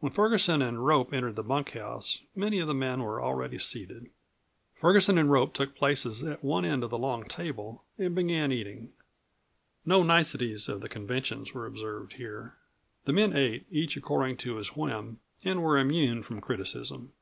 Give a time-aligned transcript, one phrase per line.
[0.00, 4.10] When Ferguson and Rope entered the bunkhouse many of the men were already seated.
[4.74, 8.92] Ferguson and Rope took places at one end of the long table and began eating.
[9.86, 12.58] No niceties of the conventions were observed here;
[13.06, 17.14] the men ate each according to his whim and were immune from criticism.